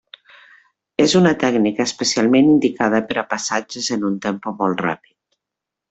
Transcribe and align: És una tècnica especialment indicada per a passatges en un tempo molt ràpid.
És 1.05 1.13
una 1.19 1.33
tècnica 1.43 1.85
especialment 1.89 2.49
indicada 2.55 3.05
per 3.13 3.21
a 3.23 3.27
passatges 3.35 3.91
en 3.99 4.09
un 4.13 4.21
tempo 4.27 4.59
molt 4.65 4.87
ràpid. 4.89 5.19